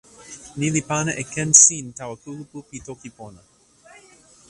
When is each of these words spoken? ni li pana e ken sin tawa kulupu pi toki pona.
ni 0.57 0.67
li 0.75 0.81
pana 0.89 1.11
e 1.21 1.23
ken 1.33 1.49
sin 1.63 1.85
tawa 1.97 2.15
kulupu 2.23 2.57
pi 2.69 2.77
toki 2.87 3.09
pona. 3.17 3.41